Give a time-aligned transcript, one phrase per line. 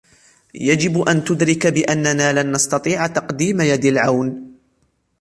[0.53, 4.57] يجب أن تدرك بأننا لن نستطيع تقديم يد العون.